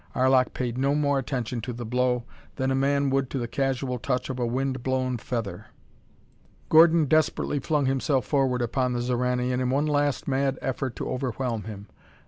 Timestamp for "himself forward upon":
7.85-8.93